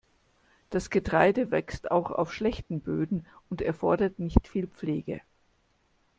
Das 0.71 0.89
Getreide 0.89 1.51
wächst 1.51 1.91
auch 1.91 2.09
auf 2.09 2.33
schlechten 2.33 2.79
Böden 2.81 3.27
und 3.51 3.61
erfordert 3.61 4.17
nicht 4.17 4.47
viel 4.47 4.65
Pflege. 4.65 5.21